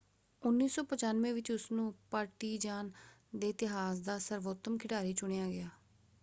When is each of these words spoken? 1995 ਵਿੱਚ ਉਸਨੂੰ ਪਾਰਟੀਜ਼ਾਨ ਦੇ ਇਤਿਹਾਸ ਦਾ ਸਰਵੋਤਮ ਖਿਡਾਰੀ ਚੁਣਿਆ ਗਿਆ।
1995 0.41 1.33
ਵਿੱਚ 1.33 1.51
ਉਸਨੂੰ 1.51 1.93
ਪਾਰਟੀਜ਼ਾਨ 2.11 2.91
ਦੇ 3.35 3.49
ਇਤਿਹਾਸ 3.49 3.99
ਦਾ 3.99 4.17
ਸਰਵੋਤਮ 4.19 4.77
ਖਿਡਾਰੀ 4.77 5.13
ਚੁਣਿਆ 5.13 5.47
ਗਿਆ। 5.49 5.69